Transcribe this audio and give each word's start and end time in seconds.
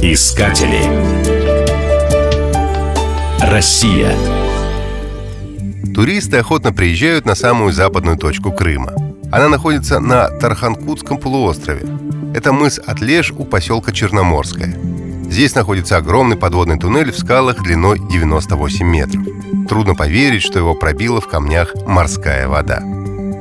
Искатели. 0.00 0.84
Россия. 3.40 4.14
Туристы 5.92 6.36
охотно 6.36 6.72
приезжают 6.72 7.26
на 7.26 7.34
самую 7.34 7.72
западную 7.72 8.16
точку 8.16 8.52
Крыма. 8.52 8.92
Она 9.32 9.48
находится 9.48 9.98
на 9.98 10.28
Тарханкутском 10.28 11.18
полуострове. 11.18 11.88
Это 12.36 12.52
мыс 12.52 12.78
Атлеш 12.78 13.32
у 13.32 13.44
поселка 13.44 13.90
Черноморское. 13.90 14.78
Здесь 15.24 15.56
находится 15.56 15.96
огромный 15.96 16.36
подводный 16.36 16.78
туннель 16.78 17.10
в 17.10 17.18
скалах 17.18 17.64
длиной 17.64 17.98
98 17.98 18.86
метров. 18.86 19.24
Трудно 19.68 19.96
поверить, 19.96 20.42
что 20.42 20.60
его 20.60 20.76
пробила 20.76 21.20
в 21.20 21.26
камнях 21.26 21.74
морская 21.84 22.46
вода. 22.46 22.80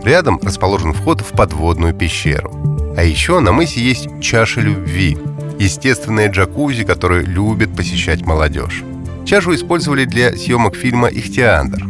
Рядом 0.04 0.40
расположен 0.42 0.94
вход 0.94 1.22
в 1.22 1.30
подводную 1.30 1.94
пещеру. 1.94 2.64
А 3.04 3.06
еще 3.06 3.42
на 3.42 3.52
мысе 3.52 3.82
есть 3.82 4.08
чаша 4.22 4.62
любви– 4.62 5.18
естественная 5.60 6.30
джакузи, 6.30 6.86
которую 6.86 7.28
любит 7.28 7.76
посещать 7.76 8.26
молодежь. 8.26 8.82
Чашу 9.26 9.54
использовали 9.54 10.06
для 10.06 10.34
съемок 10.38 10.78
фильма 10.78 11.10
«Ихтиандр». 11.10 11.86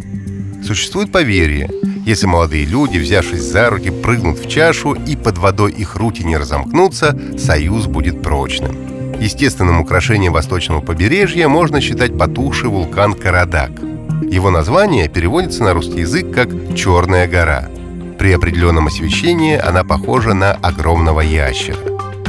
Существует 0.65 1.11
поверье, 1.11 1.69
если 2.03 2.25
молодые 2.25 2.65
люди, 2.65 2.97
взявшись 2.97 3.43
за 3.43 3.69
руки, 3.69 3.91
прыгнут 3.91 4.39
в 4.39 4.49
чашу 4.49 4.95
и 4.95 5.15
под 5.15 5.37
водой 5.37 5.71
их 5.73 5.97
руки 5.97 6.23
не 6.23 6.35
разомкнутся, 6.35 7.15
союз 7.37 7.85
будет 7.85 8.23
прочным. 8.23 8.75
Естественным 9.21 9.81
украшением 9.81 10.33
восточного 10.33 10.81
побережья 10.81 11.47
можно 11.47 11.79
считать 11.79 12.17
потухший 12.17 12.69
вулкан 12.69 13.13
Карадак. 13.13 13.69
Его 14.31 14.49
название 14.49 15.09
переводится 15.09 15.63
на 15.63 15.75
русский 15.75 15.99
язык 15.99 16.33
как 16.33 16.49
«Черная 16.75 17.27
гора». 17.27 17.69
При 18.23 18.31
определенном 18.31 18.87
освещении 18.87 19.57
она 19.57 19.83
похожа 19.83 20.33
на 20.33 20.53
огромного 20.53 21.19
ящера. 21.19 21.75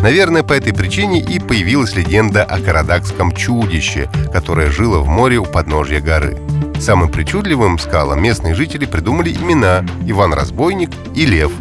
Наверное, 0.02 0.42
по 0.42 0.52
этой 0.52 0.74
причине 0.74 1.20
и 1.20 1.38
появилась 1.38 1.94
легенда 1.94 2.42
о 2.42 2.58
карадакском 2.58 3.30
чудище, 3.30 4.10
которое 4.32 4.72
жило 4.72 4.98
в 4.98 5.06
море 5.06 5.38
у 5.38 5.44
подножья 5.44 6.00
горы. 6.00 6.36
Самым 6.80 7.10
причудливым 7.10 7.78
скалам 7.78 8.20
местные 8.20 8.56
жители 8.56 8.86
придумали 8.86 9.30
имена 9.30 9.86
Иван 10.04 10.34
Разбойник 10.34 10.90
и 11.14 11.26
Лев. 11.26 11.52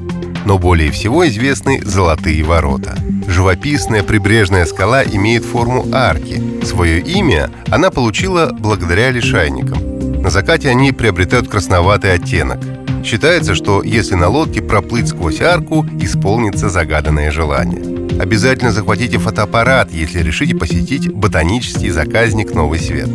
Но 0.46 0.58
более 0.58 0.90
всего 0.90 1.28
известны 1.28 1.84
Золотые 1.86 2.44
ворота. 2.44 2.98
Живописная 3.28 4.02
прибрежная 4.02 4.66
скала 4.66 5.04
имеет 5.04 5.46
форму 5.46 5.86
арки. 5.94 6.42
Свое 6.66 7.02
имя 7.02 7.52
она 7.70 7.92
получила 7.92 8.52
благодаря 8.52 9.12
лишайникам. 9.12 10.24
На 10.24 10.32
закате 10.32 10.70
они 10.70 10.92
приобретают 10.92 11.50
красноватый 11.50 12.14
оттенок. 12.14 12.58
Считается, 13.04 13.54
что 13.54 13.84
если 13.84 14.16
на 14.16 14.30
лодке 14.30 14.62
проплыть 14.62 15.10
сквозь 15.10 15.42
арку, 15.42 15.86
исполнится 16.00 16.70
загаданное 16.70 17.32
желание. 17.32 17.82
Обязательно 18.20 18.72
захватите 18.72 19.18
фотоаппарат, 19.18 19.92
если 19.92 20.22
решите 20.22 20.56
посетить 20.56 21.12
ботанический 21.12 21.90
заказник 21.90 22.54
«Новый 22.54 22.80
свет». 22.80 23.10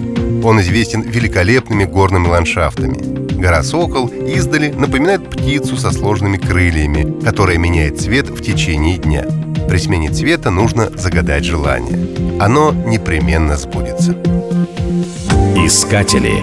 Он 0.45 0.61
известен 0.61 1.03
великолепными 1.03 1.85
горными 1.85 2.29
ландшафтами. 2.29 3.41
Гора 3.41 3.63
Сокол 3.63 4.09
издали 4.09 4.71
напоминает 4.71 5.31
птицу 5.31 5.77
со 5.77 5.91
сложными 5.91 6.37
крыльями, 6.37 7.23
которая 7.25 7.57
меняет 7.57 8.01
цвет 8.01 8.29
в 8.29 8.43
течение 8.43 8.99
дня. 8.99 9.25
При 9.69 9.79
смене 9.79 10.11
цвета 10.11 10.51
нужно 10.51 10.91
загадать 10.97 11.45
желание. 11.45 12.41
Оно 12.41 12.73
непременно 12.73 13.57
сбудется. 13.57 14.13
Искатели. 15.57 16.43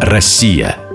Россия. 0.00 0.87